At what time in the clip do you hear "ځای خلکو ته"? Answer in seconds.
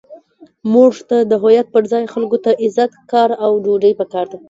1.91-2.51